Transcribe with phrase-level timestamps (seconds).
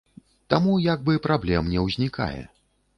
[0.53, 2.41] Таму, як бы, праблем не ўзнікае.